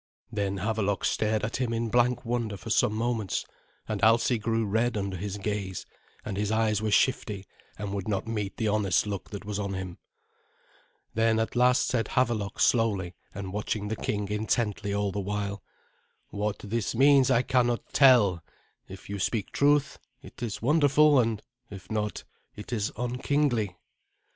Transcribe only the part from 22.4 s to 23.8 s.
it is unkingly."